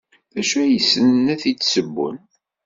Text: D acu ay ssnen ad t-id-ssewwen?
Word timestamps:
D 0.33 0.35
acu 0.41 0.57
ay 0.63 0.73
ssnen 0.83 1.31
ad 1.33 1.39
t-id-ssewwen? 1.41 2.17